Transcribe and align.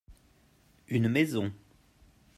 une 0.87 1.09
maison. 1.09 1.51